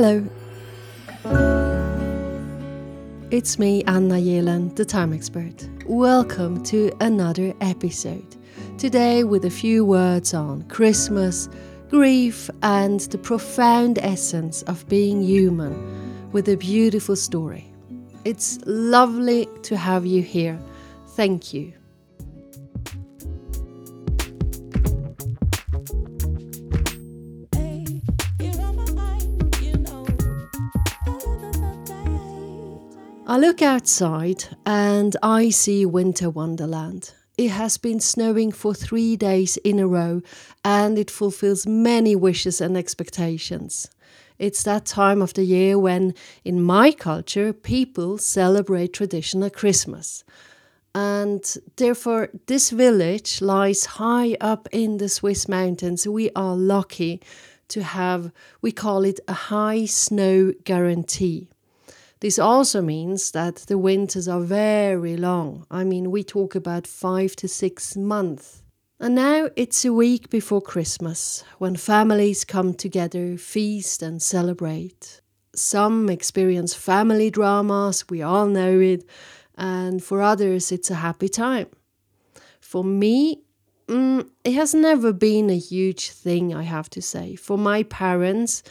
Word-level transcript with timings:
Hello. 0.00 0.24
It's 3.32 3.58
me, 3.58 3.82
Anna 3.82 4.14
Jelen, 4.14 4.76
the 4.76 4.84
time 4.84 5.12
expert. 5.12 5.68
Welcome 5.86 6.62
to 6.66 6.92
another 7.00 7.52
episode. 7.60 8.36
Today, 8.78 9.24
with 9.24 9.44
a 9.44 9.50
few 9.50 9.84
words 9.84 10.34
on 10.34 10.62
Christmas, 10.68 11.48
grief, 11.90 12.48
and 12.62 13.00
the 13.00 13.18
profound 13.18 13.98
essence 13.98 14.62
of 14.62 14.88
being 14.88 15.20
human 15.20 16.30
with 16.30 16.48
a 16.48 16.56
beautiful 16.56 17.16
story. 17.16 17.68
It's 18.24 18.60
lovely 18.66 19.48
to 19.64 19.76
have 19.76 20.06
you 20.06 20.22
here. 20.22 20.60
Thank 21.16 21.52
you. 21.52 21.72
I 33.38 33.40
look 33.40 33.62
outside 33.62 34.46
and 34.66 35.16
I 35.22 35.50
see 35.50 35.86
winter 35.86 36.28
wonderland. 36.28 37.14
It 37.36 37.52
has 37.52 37.78
been 37.78 38.00
snowing 38.00 38.50
for 38.50 38.74
three 38.74 39.16
days 39.16 39.56
in 39.58 39.78
a 39.78 39.86
row 39.86 40.22
and 40.64 40.98
it 40.98 41.08
fulfills 41.08 41.64
many 41.64 42.16
wishes 42.16 42.60
and 42.60 42.76
expectations. 42.76 43.88
It's 44.40 44.64
that 44.64 44.86
time 44.86 45.22
of 45.22 45.34
the 45.34 45.44
year 45.44 45.78
when, 45.78 46.14
in 46.44 46.60
my 46.60 46.90
culture, 46.90 47.52
people 47.52 48.18
celebrate 48.18 48.92
traditional 48.92 49.50
Christmas. 49.50 50.24
And 50.92 51.44
therefore, 51.76 52.30
this 52.46 52.70
village 52.70 53.40
lies 53.40 53.84
high 53.84 54.36
up 54.40 54.68
in 54.72 54.96
the 54.96 55.08
Swiss 55.08 55.46
mountains. 55.46 56.08
We 56.08 56.30
are 56.34 56.56
lucky 56.56 57.22
to 57.68 57.84
have, 57.84 58.32
we 58.62 58.72
call 58.72 59.04
it 59.04 59.20
a 59.28 59.32
high 59.32 59.84
snow 59.84 60.54
guarantee. 60.64 61.50
This 62.20 62.38
also 62.38 62.82
means 62.82 63.30
that 63.30 63.56
the 63.68 63.78
winters 63.78 64.26
are 64.26 64.40
very 64.40 65.16
long. 65.16 65.66
I 65.70 65.84
mean, 65.84 66.10
we 66.10 66.24
talk 66.24 66.54
about 66.54 66.86
five 66.86 67.36
to 67.36 67.46
six 67.48 67.96
months. 67.96 68.62
And 68.98 69.14
now 69.14 69.48
it's 69.54 69.84
a 69.84 69.92
week 69.92 70.28
before 70.28 70.60
Christmas, 70.60 71.44
when 71.58 71.76
families 71.76 72.44
come 72.44 72.74
together, 72.74 73.36
feast, 73.36 74.02
and 74.02 74.20
celebrate. 74.20 75.20
Some 75.54 76.08
experience 76.08 76.74
family 76.74 77.30
dramas, 77.30 78.08
we 78.08 78.22
all 78.22 78.46
know 78.46 78.80
it, 78.80 79.04
and 79.56 80.02
for 80.02 80.20
others, 80.20 80.72
it's 80.72 80.90
a 80.90 80.96
happy 80.96 81.28
time. 81.28 81.68
For 82.60 82.82
me, 82.82 83.42
mm, 83.86 84.28
it 84.42 84.54
has 84.54 84.74
never 84.74 85.12
been 85.12 85.48
a 85.50 85.58
huge 85.58 86.10
thing, 86.10 86.52
I 86.52 86.64
have 86.64 86.90
to 86.90 87.00
say. 87.00 87.36
For 87.36 87.56
my 87.56 87.84
parents, 87.84 88.64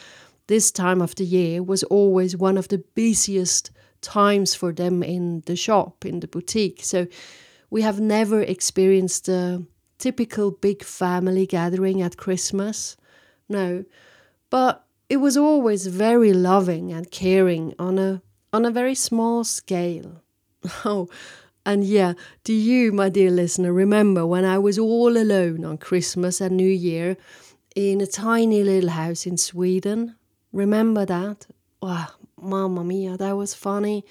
this 0.48 0.72
time 0.72 1.02
of 1.02 1.16
the 1.16 1.26
year 1.26 1.62
was 1.62 1.84
always 1.84 2.36
one 2.36 2.58
of 2.58 2.68
the 2.70 2.84
busiest 2.96 3.72
times 4.02 4.56
for 4.56 4.72
them 4.72 5.04
in 5.04 5.44
the 5.46 5.56
shop, 5.56 6.06
in 6.06 6.20
the 6.20 6.28
boutique. 6.28 6.82
So 6.84 7.08
we 7.70 7.82
have 7.82 8.00
never 8.00 8.42
experienced 8.42 9.28
a 9.28 9.64
typical 9.98 10.52
big 10.52 10.84
family 10.84 11.46
gathering 11.46 12.02
at 12.02 12.18
Christmas. 12.18 12.98
No. 13.50 13.84
But 14.50 14.86
it 15.10 15.18
was 15.18 15.38
always 15.38 15.88
very 15.88 16.34
loving 16.34 16.92
and 16.92 17.12
caring 17.12 17.74
on 17.80 17.98
a 18.00 18.22
on 18.54 18.66
a 18.66 18.72
very 18.72 18.96
small 18.96 19.44
scale. 19.44 20.22
Oh, 20.84 21.08
and 21.66 21.84
yeah, 21.84 22.14
do 22.46 22.54
you, 22.54 22.94
my 22.94 23.10
dear 23.10 23.30
listener, 23.30 23.74
remember 23.74 24.26
when 24.26 24.46
I 24.46 24.58
was 24.58 24.80
all 24.80 25.18
alone 25.18 25.66
on 25.66 25.78
Christmas 25.78 26.40
and 26.40 26.56
New 26.56 26.70
Year 26.70 27.18
in 27.76 28.00
a 28.00 28.08
tiny 28.08 28.64
little 28.64 28.92
house 28.92 29.26
in 29.26 29.38
Sweden? 29.38 30.16
Remember 30.52 31.06
that? 31.06 31.46
Wow, 31.82 32.08
mamma 32.42 32.84
mia, 32.84 33.18
that 33.18 33.38
was 33.38 33.54
funny. 33.54 34.06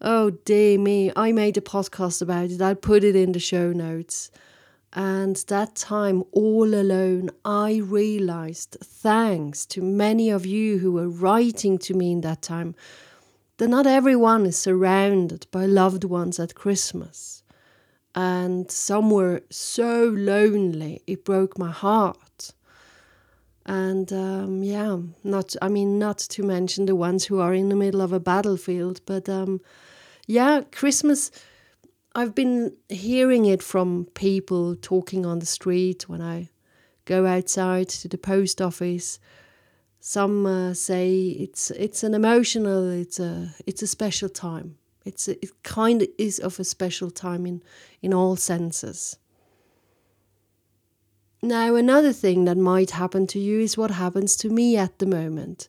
Oh 0.00 0.30
dear 0.30 0.78
me, 0.78 1.12
I 1.14 1.32
made 1.32 1.56
a 1.56 1.60
podcast 1.60 2.22
about 2.22 2.50
it. 2.50 2.60
I'll 2.60 2.74
put 2.74 3.04
it 3.04 3.14
in 3.14 3.32
the 3.32 3.38
show 3.38 3.72
notes. 3.72 4.30
And 4.94 5.36
that 5.48 5.74
time, 5.74 6.22
all 6.32 6.74
alone, 6.74 7.30
I 7.44 7.76
realized, 7.76 8.76
thanks 8.82 9.64
to 9.66 9.80
many 9.80 10.28
of 10.28 10.44
you 10.44 10.78
who 10.78 10.92
were 10.92 11.08
writing 11.08 11.78
to 11.78 11.94
me 11.94 12.12
in 12.12 12.20
that 12.22 12.42
time, 12.42 12.74
that 13.56 13.68
not 13.68 13.86
everyone 13.86 14.44
is 14.44 14.58
surrounded 14.58 15.46
by 15.50 15.64
loved 15.64 16.04
ones 16.04 16.38
at 16.38 16.54
Christmas. 16.54 17.42
And 18.14 18.70
some 18.70 19.10
were 19.10 19.42
so 19.48 20.08
lonely, 20.08 21.00
it 21.06 21.24
broke 21.24 21.56
my 21.56 21.70
heart 21.70 22.52
and 23.66 24.12
um, 24.12 24.62
yeah 24.62 24.98
not 25.22 25.54
i 25.62 25.68
mean 25.68 25.98
not 25.98 26.18
to 26.18 26.42
mention 26.42 26.86
the 26.86 26.96
ones 26.96 27.24
who 27.24 27.40
are 27.40 27.54
in 27.54 27.68
the 27.68 27.76
middle 27.76 28.00
of 28.00 28.12
a 28.12 28.20
battlefield. 28.20 29.00
But 29.06 29.28
um, 29.28 29.60
yeah 30.26 30.62
christmas 30.70 31.30
i've 32.14 32.34
been 32.34 32.72
hearing 32.88 33.44
it 33.44 33.62
from 33.62 34.06
people 34.14 34.76
talking 34.76 35.26
on 35.26 35.38
the 35.40 35.46
street 35.46 36.08
when 36.08 36.20
i 36.20 36.48
go 37.04 37.26
outside 37.26 37.88
to 37.88 38.08
the 38.08 38.18
post 38.18 38.60
office. 38.60 39.18
Some 40.00 40.46
uh, 40.46 40.74
say 40.74 41.14
it's 41.44 41.70
it's 41.70 42.02
an 42.02 42.14
emotional 42.14 42.90
it's 42.90 43.20
a 43.20 43.54
it's 43.66 43.82
a 43.82 43.86
special 43.86 44.28
time. 44.28 44.76
It's 45.04 45.28
a, 45.28 45.32
it 45.42 45.62
kind 45.62 46.02
of 46.02 46.08
is 46.18 46.38
of 46.38 46.58
a 46.60 46.64
special 46.64 47.10
time 47.10 47.46
in 47.46 47.62
in 48.00 48.12
all 48.12 48.36
senses 48.36 49.18
now, 51.42 51.74
another 51.74 52.12
thing 52.12 52.44
that 52.44 52.56
might 52.56 52.92
happen 52.92 53.26
to 53.28 53.38
you 53.38 53.58
is 53.58 53.76
what 53.76 53.90
happens 53.90 54.36
to 54.36 54.48
me 54.48 54.76
at 54.76 55.00
the 55.00 55.06
moment, 55.06 55.66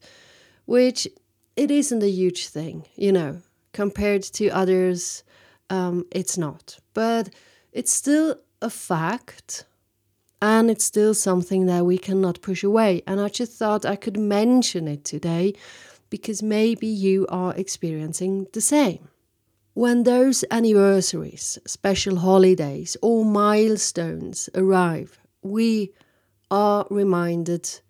which 0.66 1.08
it 1.56 1.72
isn't 1.72 2.04
a 2.04 2.10
huge 2.10 2.48
thing, 2.48 2.86
you 2.96 3.12
know, 3.12 3.42
compared 3.72 4.22
to 4.22 4.50
others, 4.50 5.24
um, 5.72 6.06
it's 6.12 6.38
not. 6.38 6.78
But 6.94 7.32
it's 7.72 7.92
still 7.92 8.38
a 8.62 8.70
fact 8.70 9.66
and 10.44 10.70
it's 10.70 10.86
still 10.86 11.16
something 11.16 11.66
that 11.66 11.86
we 11.86 11.98
cannot 11.98 12.42
push 12.42 12.64
away. 12.64 13.02
And 13.08 13.20
I 13.20 13.30
just 13.30 13.54
thought 13.54 13.86
I 13.86 13.96
could 13.96 14.18
mention 14.18 14.88
it 14.88 15.04
today 15.04 15.54
because 16.12 16.44
maybe 16.44 16.86
you 16.86 17.26
are 17.30 17.56
experiencing 17.56 18.46
the 18.54 18.62
same. 18.62 19.08
When 19.74 20.04
those 20.04 20.46
anniversaries, 20.52 21.58
special 21.66 22.18
holidays, 22.18 22.96
or 23.02 23.26
milestones 23.26 24.48
arrive, 24.54 25.18
we 25.44 25.94
are 26.50 26.86
reminded 26.90 27.82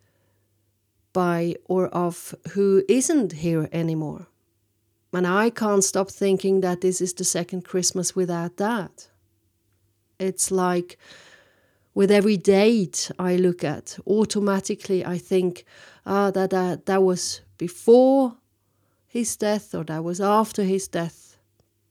by 1.14 1.56
or 1.66 1.88
of 1.90 2.34
who 2.53 2.84
isn't 2.90 3.34
here 3.34 3.69
anymore. 3.72 4.28
And 5.14 5.28
I 5.28 5.52
can't 5.52 5.84
stop 5.84 6.09
thinking 6.09 6.62
that 6.62 6.81
this 6.81 7.00
is 7.00 7.13
the 7.13 7.24
second 7.24 7.63
Christmas 7.63 8.16
without 8.16 8.58
that. 8.58 9.09
It's 10.18 10.50
like 10.50 10.97
with 11.94 12.09
every 12.09 12.38
date 12.38 13.12
I 13.19 13.36
look 13.36 13.63
at, 13.63 14.00
automatically 14.08 15.06
I 15.06 15.19
think, 15.19 15.66
ah, 16.06 16.31
that, 16.31 16.50
that, 16.50 16.88
that 16.88 17.03
was 17.03 17.42
before 17.58 18.38
his 19.06 19.38
death 19.38 19.75
or 19.75 19.84
that 19.84 20.03
was 20.03 20.19
after 20.19 20.63
his 20.63 20.88
death. 20.88 21.38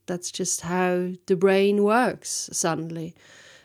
That's 0.07 0.33
just 0.33 0.63
how 0.63 1.13
the 1.27 1.37
brain 1.37 1.85
works 1.85 2.51
suddenly. 2.53 3.15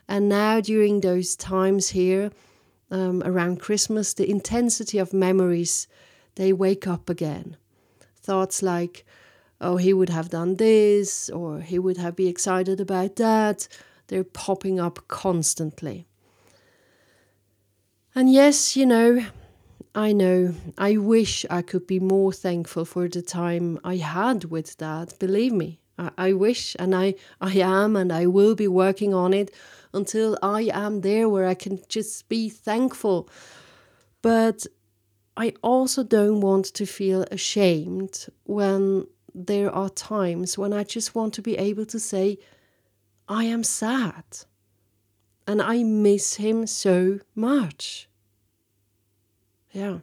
And 0.08 0.30
now, 0.30 0.62
during 0.62 1.02
those 1.02 1.36
times 1.36 1.90
here 1.90 2.32
um, 2.90 3.22
around 3.24 3.60
Christmas, 3.60 4.14
the 4.14 4.30
intensity 4.30 4.98
of 4.98 5.14
memories 5.14 5.88
they 6.36 6.54
wake 6.54 6.88
up 6.88 7.10
again. 7.10 7.58
Thoughts 8.16 8.62
like, 8.62 9.06
"Oh, 9.60 9.78
he 9.78 9.94
would 9.94 10.10
have 10.10 10.30
done 10.30 10.56
this," 10.56 11.30
or 11.30 11.60
"He 11.62 11.80
would 11.80 11.98
have 11.98 12.16
be 12.16 12.28
excited 12.28 12.80
about 12.80 13.16
that." 13.18 13.68
They're 14.08 14.24
popping 14.24 14.80
up 14.80 15.08
constantly. 15.08 16.08
And 18.16 18.32
yes, 18.32 18.76
you 18.76 18.86
know, 18.86 19.26
I 19.94 20.14
know. 20.14 20.56
I 20.78 20.98
wish 20.98 21.46
I 21.50 21.62
could 21.62 21.86
be 21.88 22.00
more 22.00 22.32
thankful 22.32 22.86
for 22.86 23.08
the 23.08 23.22
time 23.22 23.80
I 23.84 23.98
had 23.98 24.46
with 24.46 24.78
Dad. 24.78 25.14
Believe 25.20 25.54
me, 25.54 25.80
I, 25.98 26.34
wish, 26.34 26.76
and 26.78 26.94
I, 26.94 27.16
I 27.42 27.54
am, 27.54 27.96
and 27.96 28.12
I 28.12 28.28
will 28.28 28.56
be 28.56 28.68
working 28.68 29.14
on 29.14 29.34
it 29.34 29.54
until 29.94 30.38
I 30.44 30.70
am 30.74 31.02
there 31.02 31.28
where 31.28 31.48
I 31.48 31.56
can 31.56 31.80
just 31.90 32.30
be 32.30 32.50
thankful. 32.50 33.30
But 34.22 34.68
I 35.36 35.54
also 35.62 36.04
don't 36.04 36.42
want 36.42 36.66
to 36.66 36.86
feel 36.86 37.24
ashamed 37.32 38.28
when 38.46 39.08
there 39.34 39.72
are 39.72 39.90
times 39.90 40.58
when 40.58 40.74
I 40.74 40.84
just 40.84 41.16
want 41.16 41.34
to 41.36 41.42
be 41.42 41.58
able 41.58 41.86
to 41.86 42.00
say, 42.00 42.40
I 43.28 43.44
am 43.46 43.64
sad 43.64 44.24
and 45.46 45.62
I 45.62 45.84
miss 45.84 46.36
him 46.36 46.68
so 46.68 47.20
much. 47.36 48.10
Yeah, 49.72 50.00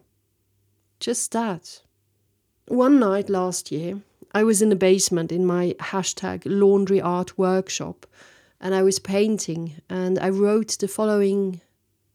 just 1.00 1.32
that. 1.32 1.82
One 2.66 2.98
night 2.98 3.28
last 3.28 3.72
year, 3.72 4.02
I 4.34 4.42
was 4.42 4.60
in 4.60 4.68
the 4.68 4.76
basement 4.76 5.30
in 5.30 5.46
my 5.46 5.76
hashtag 5.78 6.42
laundry 6.44 7.00
art 7.00 7.38
workshop 7.38 8.04
and 8.60 8.74
I 8.74 8.82
was 8.82 8.98
painting 8.98 9.80
and 9.88 10.18
I 10.18 10.28
wrote 10.28 10.76
the 10.78 10.88
following 10.88 11.60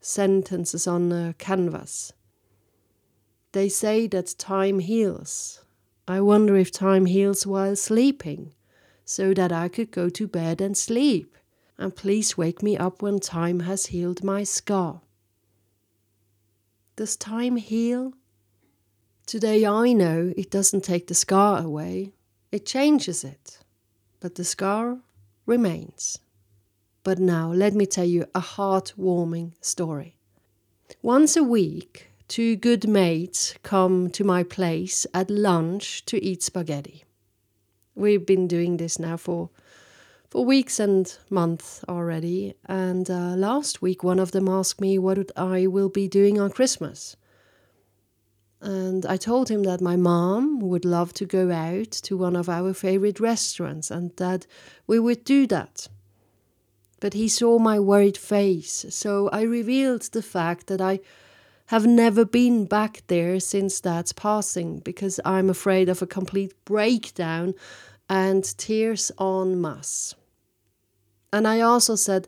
sentences 0.01 0.85
on 0.85 1.11
a 1.13 1.33
canvas. 1.37 2.11
They 3.53 3.69
say 3.69 4.05
that 4.07 4.35
time 4.37 4.79
heals. 4.79 5.63
I 6.07 6.21
wonder 6.21 6.55
if 6.55 6.71
time 6.71 7.05
heals 7.05 7.47
while 7.47 7.75
sleeping, 7.75 8.53
so 9.05 9.33
that 9.33 9.51
I 9.51 9.69
could 9.69 9.91
go 9.91 10.09
to 10.09 10.27
bed 10.27 10.61
and 10.61 10.77
sleep. 10.77 11.37
And 11.77 11.95
please 11.95 12.37
wake 12.37 12.61
me 12.61 12.77
up 12.77 13.01
when 13.01 13.19
time 13.19 13.61
has 13.61 13.87
healed 13.87 14.23
my 14.23 14.43
scar. 14.43 15.01
Does 16.95 17.15
time 17.15 17.55
heal? 17.55 18.13
Today 19.29 19.63
I 19.63 19.93
know 19.93 20.33
it 20.35 20.49
doesn't 20.49 20.83
take 20.83 21.05
the 21.05 21.13
scar 21.13 21.61
away, 21.61 22.13
it 22.51 22.65
changes 22.65 23.23
it, 23.23 23.59
but 24.19 24.33
the 24.33 24.43
scar 24.43 25.01
remains. 25.45 26.17
But 27.03 27.19
now 27.19 27.51
let 27.51 27.75
me 27.75 27.85
tell 27.85 28.05
you 28.05 28.25
a 28.33 28.41
heartwarming 28.41 29.51
story. 29.61 30.15
Once 31.03 31.37
a 31.37 31.43
week, 31.43 32.07
two 32.27 32.55
good 32.55 32.87
mates 32.87 33.53
come 33.61 34.09
to 34.09 34.23
my 34.23 34.41
place 34.41 35.05
at 35.13 35.29
lunch 35.29 36.03
to 36.05 36.17
eat 36.25 36.41
spaghetti. 36.41 37.03
We've 37.93 38.25
been 38.25 38.47
doing 38.47 38.77
this 38.77 38.97
now 38.97 39.17
for 39.17 39.51
for 40.31 40.43
weeks 40.43 40.79
and 40.79 41.15
months 41.29 41.85
already, 41.87 42.55
and 42.65 43.07
uh, 43.11 43.35
last 43.35 43.79
week 43.79 44.03
one 44.03 44.17
of 44.17 44.31
them 44.31 44.49
asked 44.49 44.81
me 44.81 44.97
what 44.97 45.31
I 45.37 45.67
will 45.67 45.89
be 45.89 46.07
doing 46.07 46.41
on 46.41 46.49
Christmas. 46.49 47.15
And 48.61 49.05
I 49.05 49.15
told 49.15 49.49
him 49.49 49.63
that 49.63 49.81
my 49.81 49.95
mom 49.95 50.59
would 50.59 50.83
love 50.83 51.13
to 51.13 51.25
go 51.25 51.51
out 51.51 51.91
to 51.91 52.17
one 52.17 52.35
of 52.35 52.49
our 52.49 52.73
favorite 52.73 53.19
restaurants 53.19 53.89
and 53.89 54.15
that 54.17 54.45
we 54.85 54.99
would 54.99 55.23
do 55.23 55.47
that. 55.47 55.87
But 56.99 57.13
he 57.13 57.29
saw 57.29 57.57
my 57.59 57.79
worried 57.79 58.17
face, 58.17 58.85
so 58.89 59.29
I 59.29 59.43
revealed 59.43 60.01
the 60.01 60.21
fact 60.21 60.67
that 60.67 60.81
I 60.81 60.99
have 61.67 61.85
never 61.85 62.25
been 62.25 62.65
back 62.65 63.03
there 63.07 63.39
since 63.39 63.79
Dad's 63.79 64.11
passing 64.11 64.79
because 64.79 65.19
I'm 65.23 65.49
afraid 65.49 65.87
of 65.87 66.01
a 66.01 66.07
complete 66.07 66.53
breakdown 66.65 67.53
and 68.09 68.43
tears 68.57 69.11
en 69.19 69.61
masse. 69.61 70.15
And 71.31 71.47
I 71.47 71.61
also 71.61 71.95
said, 71.95 72.27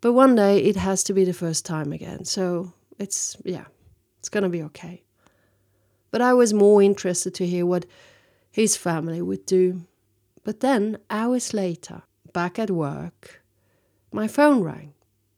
but 0.00 0.14
one 0.14 0.36
day 0.36 0.58
it 0.58 0.76
has 0.76 1.02
to 1.04 1.12
be 1.12 1.24
the 1.24 1.34
first 1.34 1.66
time 1.66 1.92
again, 1.92 2.24
so 2.24 2.72
it's, 2.98 3.36
yeah, 3.44 3.64
it's 4.20 4.30
gonna 4.30 4.48
be 4.48 4.62
okay. 4.62 5.03
But 6.14 6.22
I 6.22 6.32
was 6.32 6.54
more 6.54 6.80
interested 6.80 7.34
to 7.34 7.44
hear 7.44 7.66
what 7.66 7.86
his 8.48 8.76
family 8.76 9.20
would 9.20 9.44
do. 9.46 9.84
But 10.44 10.60
then, 10.60 10.98
hours 11.10 11.52
later, 11.52 12.02
back 12.32 12.56
at 12.56 12.70
work, 12.70 13.42
my 14.12 14.28
phone 14.28 14.62
rang. 14.62 14.94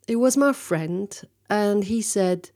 It 0.06 0.16
was 0.16 0.36
my 0.36 0.52
friend, 0.52 1.18
and 1.48 1.84
he 1.84 2.02
said, 2.02 2.50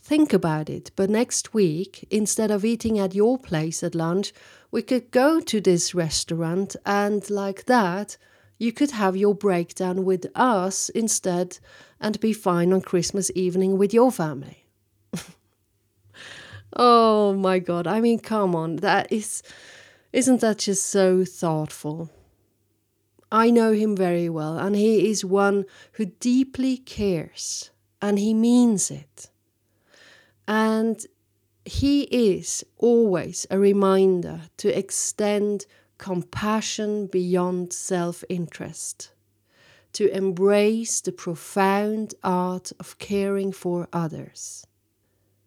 Think 0.00 0.32
about 0.32 0.68
it, 0.68 0.90
but 0.96 1.08
next 1.08 1.54
week, 1.54 2.04
instead 2.10 2.50
of 2.50 2.64
eating 2.64 2.98
at 2.98 3.14
your 3.14 3.38
place 3.38 3.84
at 3.84 3.94
lunch, 3.94 4.32
we 4.72 4.82
could 4.82 5.12
go 5.12 5.38
to 5.38 5.60
this 5.60 5.94
restaurant, 5.94 6.74
and 6.84 7.30
like 7.30 7.66
that, 7.66 8.16
you 8.58 8.72
could 8.72 8.90
have 8.90 9.16
your 9.16 9.36
breakdown 9.36 10.04
with 10.04 10.26
us 10.34 10.88
instead 10.88 11.60
and 12.00 12.18
be 12.18 12.32
fine 12.32 12.72
on 12.72 12.80
Christmas 12.80 13.30
evening 13.36 13.78
with 13.78 13.94
your 13.94 14.10
family. 14.10 14.61
Oh 16.76 17.34
my 17.34 17.58
god, 17.58 17.86
I 17.86 18.00
mean, 18.00 18.18
come 18.18 18.54
on, 18.54 18.76
that 18.76 19.10
is. 19.12 19.42
Isn't 20.12 20.40
that 20.42 20.58
just 20.58 20.86
so 20.86 21.24
thoughtful? 21.24 22.10
I 23.30 23.50
know 23.50 23.72
him 23.72 23.96
very 23.96 24.28
well, 24.28 24.58
and 24.58 24.76
he 24.76 25.08
is 25.10 25.24
one 25.24 25.64
who 25.92 26.04
deeply 26.04 26.76
cares, 26.76 27.70
and 28.02 28.18
he 28.18 28.34
means 28.34 28.90
it. 28.90 29.30
And 30.46 31.04
he 31.64 32.02
is 32.02 32.64
always 32.76 33.46
a 33.50 33.58
reminder 33.58 34.42
to 34.58 34.76
extend 34.76 35.64
compassion 35.96 37.06
beyond 37.06 37.72
self 37.72 38.24
interest, 38.28 39.12
to 39.94 40.14
embrace 40.14 41.00
the 41.00 41.12
profound 41.12 42.14
art 42.22 42.72
of 42.78 42.98
caring 42.98 43.52
for 43.52 43.88
others. 43.92 44.66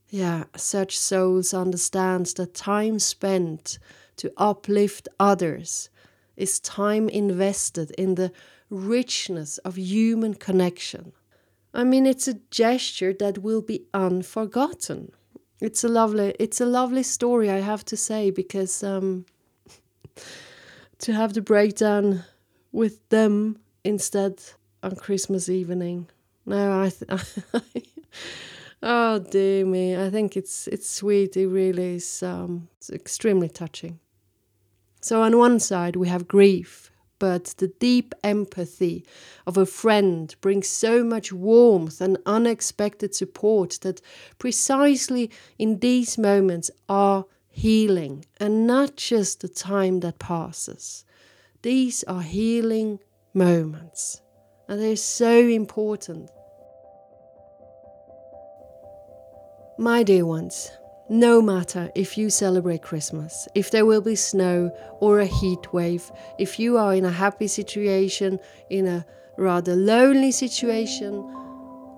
Yeah, 0.09 0.45
such 0.55 0.97
souls 0.97 1.53
understand 1.53 2.27
that 2.37 2.53
time 2.53 2.99
spent 2.99 3.79
to 4.17 4.31
uplift 4.37 5.07
others 5.19 5.89
is 6.37 6.59
time 6.59 7.09
invested 7.09 7.91
in 7.91 8.15
the 8.15 8.31
richness 8.69 9.57
of 9.59 9.77
human 9.77 10.33
connection 10.33 11.13
I 11.73 11.83
mean, 11.83 12.05
it's 12.07 12.27
a 12.27 12.35
gesture 12.51 13.13
that 13.19 13.39
will 13.39 13.61
be 13.61 13.83
unforgotten. 13.93 15.11
It's 15.61 15.83
a 15.83 15.89
lovely, 15.89 16.35
it's 16.39 16.61
a 16.61 16.65
lovely 16.65 17.03
story, 17.03 17.49
I 17.51 17.59
have 17.59 17.85
to 17.85 17.97
say, 17.97 18.31
because 18.31 18.83
um, 18.83 19.25
to 20.99 21.13
have 21.13 21.33
the 21.33 21.41
breakdown 21.41 22.23
with 22.71 23.07
them 23.09 23.59
instead 23.83 24.41
on 24.83 24.95
Christmas 24.95 25.49
evening. 25.49 26.07
No, 26.45 26.81
I. 26.83 26.89
Th- 26.89 27.85
oh 28.83 29.19
dear 29.19 29.65
me! 29.65 29.95
I 29.95 30.09
think 30.09 30.37
it's 30.37 30.67
it's 30.67 30.89
sweet. 30.89 31.37
It 31.37 31.47
really 31.47 31.95
is. 31.95 32.23
Um, 32.23 32.69
it's 32.77 32.89
extremely 32.89 33.49
touching. 33.49 33.99
So 35.01 35.21
on 35.21 35.37
one 35.37 35.59
side 35.59 35.95
we 35.95 36.07
have 36.07 36.27
grief 36.27 36.91
but 37.19 37.45
the 37.57 37.67
deep 37.67 38.13
empathy 38.23 39.05
of 39.47 39.57
a 39.57 39.65
friend 39.65 40.35
brings 40.41 40.67
so 40.67 41.03
much 41.03 41.31
warmth 41.31 42.01
and 42.01 42.17
unexpected 42.25 43.15
support 43.15 43.79
that 43.81 44.01
precisely 44.37 45.31
in 45.57 45.79
these 45.79 46.17
moments 46.17 46.69
are 46.89 47.25
healing 47.47 48.25
and 48.39 48.67
not 48.67 48.97
just 48.97 49.41
the 49.41 49.47
time 49.47 50.01
that 50.01 50.19
passes. 50.19 51.05
These 51.61 52.03
are 52.03 52.21
healing 52.21 52.99
moments 53.33 54.21
and 54.67 54.81
they're 54.81 54.95
so 54.95 55.39
important. 55.39 56.29
My 59.77 60.03
dear 60.03 60.25
ones, 60.25 60.71
no 61.09 61.41
matter 61.41 61.91
if 61.95 62.17
you 62.17 62.29
celebrate 62.29 62.81
Christmas, 62.81 63.45
if 63.55 63.71
there 63.71 63.85
will 63.85 63.99
be 63.99 64.15
snow 64.15 64.71
or 65.01 65.19
a 65.19 65.25
heat 65.25 65.73
wave, 65.73 66.09
if 66.39 66.57
you 66.57 66.77
are 66.77 66.95
in 66.95 67.03
a 67.03 67.11
happy 67.11 67.47
situation, 67.47 68.39
in 68.69 68.87
a 68.87 69.05
rather 69.37 69.75
lonely 69.75 70.31
situation, 70.31 71.21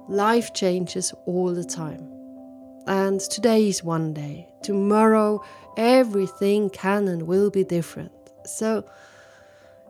life 0.10 0.56
changes 0.56 1.14
all 1.28 1.54
the 1.54 1.64
time. 1.64 2.12
And 2.88 3.20
today 3.20 3.68
is 3.68 3.84
one 3.84 4.12
day. 4.12 4.50
Tomorrow, 4.64 5.44
everything 5.78 6.72
can 6.72 7.08
and 7.08 7.28
will 7.28 7.52
be 7.52 7.64
different. 7.64 8.12
So, 8.48 8.90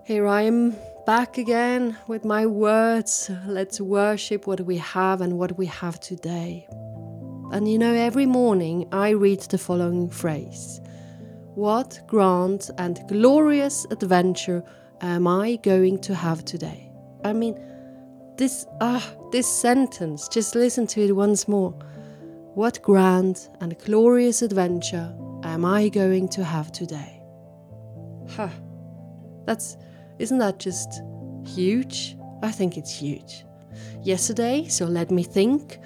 here 0.03 0.27
I 0.27 0.41
am 0.41 0.75
back 1.05 1.37
again 1.37 1.95
with 2.07 2.25
my 2.25 2.45
words. 2.45 3.31
Let's 3.45 3.79
worship 3.79 4.45
what 4.45 4.59
we 4.59 4.75
have 4.75 5.21
and 5.21 5.39
what 5.39 5.57
we 5.57 5.67
have 5.67 6.01
today. 6.01 6.67
And 7.51 7.71
you 7.71 7.77
know, 7.77 7.93
every 7.93 8.25
morning 8.25 8.87
I 8.91 9.11
read 9.11 9.39
the 9.41 9.57
following 9.57 10.09
phrase 10.09 10.81
What 11.55 11.99
grand 12.05 12.69
and 12.77 12.99
glorious 13.07 13.85
adventure 13.89 14.63
am 14.99 15.27
I 15.27 15.55
going 15.63 15.99
to 15.99 16.13
have 16.13 16.43
today? 16.43 16.91
I 17.23 17.31
mean, 17.31 17.57
this, 18.37 18.65
ah, 18.81 19.13
this 19.31 19.47
sentence, 19.47 20.27
just 20.27 20.55
listen 20.55 20.87
to 20.87 21.01
it 21.01 21.13
once 21.13 21.47
more. 21.47 21.71
What 22.53 22.81
grand 22.81 23.47
and 23.61 23.77
glorious 23.79 24.41
adventure 24.41 25.15
am 25.43 25.63
I 25.63 25.87
going 25.87 26.27
to 26.29 26.43
have 26.43 26.71
today? 26.73 27.21
Huh. 28.29 28.49
That's, 29.45 29.77
isn't 30.19 30.39
that 30.39 30.59
just 30.59 31.01
huge? 31.45 32.17
I 32.43 32.51
think 32.51 32.77
it's 32.77 32.93
huge. 32.93 33.45
Yesterday, 34.03 34.67
so 34.67 34.85
let 34.85 35.11
me 35.11 35.23
think. 35.23 35.79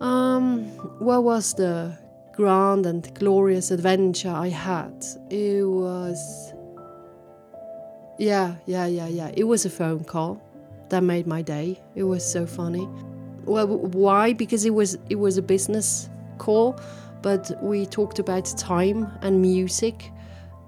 Um, 0.00 0.64
what 0.98 1.24
was 1.24 1.54
the 1.54 1.96
grand 2.32 2.86
and 2.86 3.12
glorious 3.14 3.70
adventure 3.70 4.30
I 4.30 4.48
had? 4.48 5.04
It 5.28 5.64
was. 5.68 6.54
Yeah, 8.18 8.56
yeah, 8.66 8.86
yeah, 8.86 9.08
yeah. 9.08 9.30
It 9.34 9.44
was 9.44 9.66
a 9.66 9.70
phone 9.70 10.04
call 10.04 10.40
that 10.88 11.02
made 11.02 11.26
my 11.26 11.42
day. 11.42 11.80
It 11.94 12.04
was 12.04 12.24
so 12.24 12.46
funny. 12.46 12.88
Well, 13.44 13.66
why? 13.66 14.32
Because 14.32 14.64
it 14.64 14.74
was 14.74 14.96
it 15.08 15.16
was 15.16 15.36
a 15.36 15.42
business 15.42 16.08
call, 16.38 16.80
but 17.22 17.50
we 17.62 17.84
talked 17.86 18.18
about 18.18 18.46
time 18.56 19.06
and 19.20 19.42
music, 19.42 20.10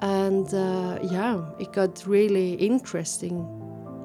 and 0.01 0.53
uh, 0.53 0.99
yeah, 1.03 1.43
it 1.59 1.73
got 1.73 2.07
really 2.07 2.55
interesting 2.55 3.62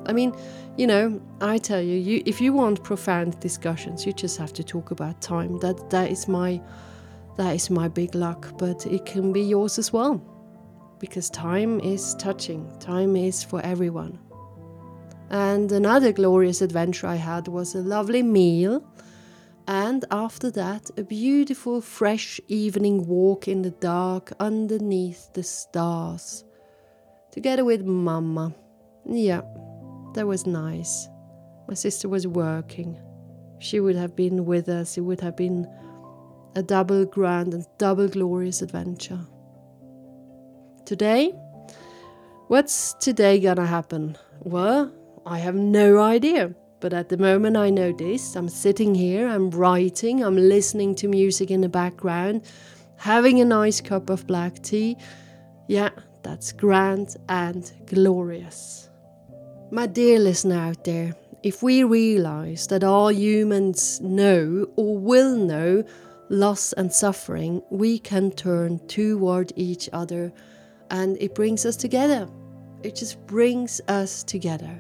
I 0.08 0.14
mean, 0.14 0.34
you 0.78 0.88
know, 0.88 1.22
I 1.42 1.58
tell 1.60 1.82
you, 1.82 1.98
you 1.98 2.24
if 2.26 2.42
you 2.42 2.54
want 2.54 2.84
profound 2.84 3.40
discussions, 3.40 4.06
you 4.06 4.14
just 4.14 4.38
have 4.38 4.54
to 4.54 4.64
talk 4.64 4.92
about 4.92 5.22
time. 5.22 5.60
That 5.60 5.90
that 5.92 6.12
is 6.12 6.28
my 6.28 6.62
that 7.38 7.56
is 7.56 7.70
my 7.70 7.88
big 7.90 8.16
luck, 8.16 8.58
but 8.58 8.86
it 8.88 9.06
can 9.06 9.34
be 9.34 9.42
yours 9.42 9.80
as 9.80 9.94
well. 9.94 10.22
Because 11.00 11.30
time 11.30 11.80
is 11.82 12.16
touching. 12.16 12.72
Time 12.80 13.16
is 13.16 13.44
for 13.44 13.62
everyone. 13.62 14.20
And 15.30 15.72
another 15.72 16.12
glorious 16.14 16.62
adventure 16.62 17.08
I 17.08 17.16
had 17.16 17.48
was 17.48 17.76
a 17.76 17.80
lovely 17.82 18.24
meal 18.24 18.84
And 19.68 20.06
after 20.12 20.50
that, 20.52 20.90
a 20.98 21.04
beautiful, 21.04 21.82
fresh 21.82 22.40
evening 22.48 23.06
walk 23.06 23.48
in 23.50 23.64
the 23.64 23.72
dark 23.72 24.32
underneath 24.40 25.34
the 25.34 25.44
stars. 25.44 26.46
Together 27.32 27.66
with 27.66 27.84
Mama. 27.86 28.56
Yeah, 29.06 29.42
that 30.18 30.26
was 30.26 30.48
nice. 30.48 31.08
My 31.68 31.76
sister 31.76 32.10
was 32.10 32.26
working. 32.26 33.00
She 33.60 33.80
would 33.80 33.96
have 33.96 34.16
been 34.16 34.46
with 34.46 34.68
us. 34.68 34.98
It 34.98 35.02
would 35.02 35.22
have 35.22 35.38
been 35.38 35.68
a 36.56 36.64
double 36.64 37.06
grand 37.06 37.54
and 37.54 37.68
double 37.78 38.08
glorious 38.08 38.64
adventure. 38.64 39.20
Today, 40.86 41.34
what's 42.48 42.96
today 42.96 43.40
gonna 43.40 43.68
happen? 43.68 44.18
Well, 44.40 44.92
I 45.24 45.38
have 45.38 45.54
no 45.54 46.02
idea. 46.02 46.56
But 46.80 46.94
at 46.94 47.10
the 47.10 47.18
moment 47.18 47.56
I 47.56 47.70
know 47.70 47.92
this, 47.92 48.36
I'm 48.36 48.50
sitting 48.50 48.96
here, 48.96 49.28
I'm 49.28 49.52
writing, 49.52 50.24
I'm 50.24 50.36
listening 50.36 50.96
to 50.96 51.08
music 51.08 51.52
in 51.52 51.62
the 51.62 51.70
background, 51.70 52.42
having 52.98 53.40
a 53.40 53.46
nice 53.46 53.82
cup 53.82 54.10
of 54.10 54.26
black 54.26 54.64
tea. 54.64 54.98
Yeah, 55.68 55.92
that's 56.24 56.52
grand 56.52 57.18
and 57.30 57.72
glorious. 57.86 58.87
My 59.70 59.86
dear 59.86 60.18
listener 60.18 60.56
out 60.56 60.86
there, 60.86 61.14
if 61.44 61.62
we 61.62 61.84
realize 61.84 62.68
that 62.68 62.86
all 62.86 63.12
humans 63.12 64.00
know 64.00 64.66
or 64.78 64.98
will 64.98 65.36
know 65.36 65.84
loss 66.30 66.72
and 66.72 66.90
suffering, 66.92 67.62
we 67.70 68.00
can 68.00 68.32
turn 68.32 68.80
toward 68.88 69.52
each 69.58 69.90
other 69.92 70.32
and 70.90 71.18
it 71.20 71.36
brings 71.36 71.66
us 71.66 71.76
together. 71.76 72.30
It 72.82 72.96
just 72.96 73.20
brings 73.28 73.82
us 73.90 74.24
together. 74.24 74.80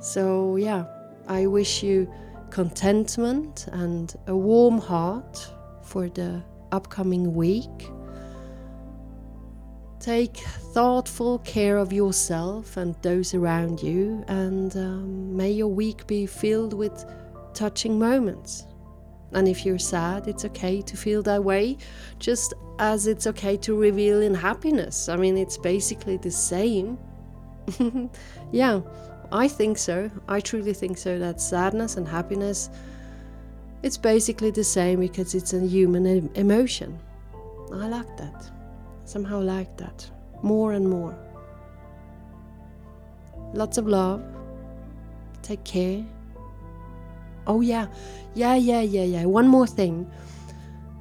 So, 0.00 0.56
yeah, 0.56 0.84
I 1.26 1.46
wish 1.46 1.82
you 1.82 2.12
contentment 2.50 3.68
and 3.72 4.14
a 4.26 4.36
warm 4.36 4.76
heart 4.76 5.50
for 5.82 6.10
the 6.10 6.42
upcoming 6.72 7.32
week. 7.34 7.88
Take 10.02 10.36
thoughtful 10.74 11.38
care 11.38 11.78
of 11.78 11.92
yourself 11.92 12.76
and 12.76 12.96
those 13.02 13.34
around 13.34 13.80
you, 13.80 14.24
and 14.26 14.76
um, 14.76 15.36
may 15.36 15.52
your 15.52 15.68
week 15.68 16.06
be 16.08 16.26
filled 16.26 16.74
with 16.74 17.04
touching 17.54 17.98
moments. 17.98 18.66
And 19.32 19.46
if 19.46 19.64
you're 19.64 19.78
sad, 19.78 20.26
it's 20.26 20.44
okay 20.44 20.82
to 20.82 20.96
feel 20.96 21.22
that 21.22 21.44
way, 21.44 21.78
just 22.18 22.52
as 22.80 23.06
it's 23.06 23.28
okay 23.28 23.56
to 23.58 23.78
reveal 23.78 24.20
in 24.20 24.34
happiness. 24.34 25.08
I 25.08 25.14
mean, 25.14 25.38
it's 25.38 25.56
basically 25.56 26.16
the 26.16 26.32
same. 26.32 26.98
yeah, 28.50 28.80
I 29.30 29.46
think 29.46 29.78
so. 29.78 30.10
I 30.26 30.40
truly 30.40 30.74
think 30.74 30.98
so 30.98 31.18
that 31.20 31.40
sadness 31.40 31.96
and 31.96 32.08
happiness 32.08 32.70
it's 33.82 33.96
basically 33.96 34.50
the 34.50 34.64
same 34.64 35.00
because 35.00 35.34
it's 35.34 35.52
a 35.52 35.60
human 35.60 36.06
em- 36.06 36.30
emotion. 36.34 36.98
I 37.72 37.88
like 37.88 38.16
that. 38.16 38.50
Somehow 39.04 39.40
like 39.40 39.76
that. 39.76 40.08
More 40.42 40.72
and 40.72 40.88
more. 40.88 41.16
Lots 43.54 43.78
of 43.78 43.86
love. 43.86 44.22
Take 45.42 45.64
care. 45.64 46.04
Oh 47.46 47.60
yeah. 47.60 47.86
Yeah, 48.34 48.54
yeah, 48.54 48.80
yeah, 48.80 49.04
yeah. 49.04 49.24
One 49.24 49.48
more 49.48 49.66
thing. 49.66 50.10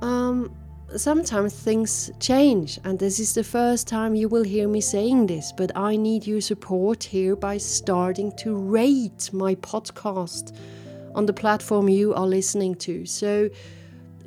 Um 0.01 0.51
sometimes 0.98 1.53
things 1.53 2.12
change, 2.20 2.79
and 2.84 3.00
this 3.00 3.20
is 3.20 3.34
the 3.34 3.43
first 3.43 3.88
time 3.88 4.15
you 4.15 4.27
will 4.27 4.43
hear 4.43 4.67
me 4.67 4.81
saying 4.81 5.27
this, 5.27 5.51
but 5.51 5.72
I 5.75 5.96
need 5.96 6.27
your 6.27 6.41
support 6.41 7.03
here 7.03 7.36
by 7.36 7.58
starting 7.58 8.31
to 8.38 8.55
rate 8.55 9.29
my 9.34 9.55
podcast 9.55 10.55
on 11.15 11.25
the 11.25 11.34
platform 11.34 11.89
you 11.89 12.13
are 12.13 12.27
listening 12.27 12.75
to. 12.75 13.05
So, 13.05 13.50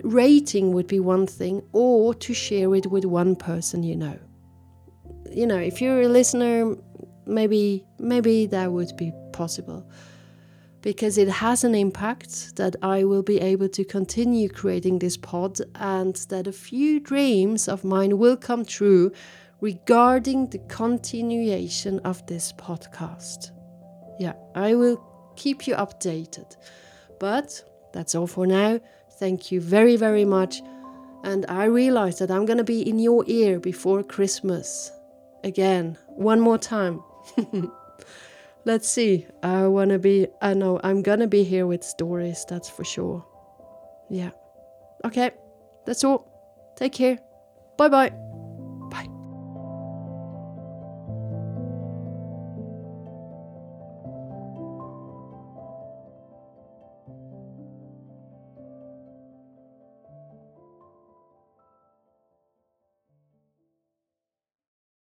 rating 0.02 0.72
would 0.72 0.86
be 0.86 1.00
one 1.00 1.26
thing, 1.26 1.62
or 1.72 2.14
to 2.14 2.34
share 2.34 2.74
it 2.74 2.86
with 2.86 3.04
one 3.04 3.36
person 3.36 3.82
you 3.82 3.96
know. 3.96 4.18
You 5.30 5.46
know, 5.46 5.58
if 5.58 5.80
you're 5.80 6.02
a 6.02 6.08
listener, 6.08 6.76
maybe 7.26 7.84
maybe 7.98 8.46
that 8.46 8.72
would 8.72 8.96
be 8.96 9.12
possible 9.32 9.88
because 10.84 11.16
it 11.16 11.28
has 11.28 11.64
an 11.64 11.74
impact 11.74 12.56
that 12.56 12.76
I 12.82 13.04
will 13.04 13.22
be 13.22 13.40
able 13.40 13.70
to 13.70 13.84
continue 13.84 14.50
creating 14.50 14.98
this 14.98 15.16
pod 15.16 15.58
and 15.76 16.14
that 16.28 16.46
a 16.46 16.52
few 16.52 17.00
dreams 17.00 17.68
of 17.68 17.84
mine 17.84 18.18
will 18.18 18.36
come 18.36 18.66
true 18.66 19.10
regarding 19.62 20.50
the 20.50 20.58
continuation 20.68 22.00
of 22.00 22.26
this 22.26 22.52
podcast. 22.52 23.50
Yeah, 24.20 24.34
I 24.54 24.74
will 24.74 25.02
keep 25.36 25.66
you 25.66 25.74
updated. 25.74 26.54
But 27.18 27.64
that's 27.94 28.14
all 28.14 28.26
for 28.26 28.46
now. 28.46 28.78
Thank 29.18 29.52
you 29.52 29.60
very, 29.60 29.96
very 29.96 30.24
much. 30.24 30.62
And 31.22 31.46
I 31.48 31.64
realize 31.64 32.18
that 32.18 32.30
I'm 32.30 32.44
going 32.44 32.58
to 32.58 32.64
be 32.64 32.86
in 32.88 32.98
your 32.98 33.24
ear 33.26 33.58
before 33.58 34.02
Christmas. 34.02 34.92
Again, 35.42 35.96
one 36.08 36.40
more 36.40 36.58
time. 36.58 37.02
let's 38.64 38.88
see. 38.88 39.26
I 39.42 39.66
want 39.66 39.90
to 39.90 39.98
be, 39.98 40.26
I 40.42 40.54
know 40.54 40.80
I'm 40.82 41.02
going 41.02 41.20
to 41.20 41.26
be 41.26 41.44
here 41.44 41.66
with 41.66 41.82
stories, 41.82 42.44
that's 42.48 42.68
for 42.68 42.84
sure. 42.84 43.24
Yeah. 44.10 44.30
Okay, 45.04 45.30
that's 45.86 46.04
all. 46.04 46.74
Take 46.76 46.92
care. 46.92 47.18
Bye 47.76 47.88
bye. 47.88 48.33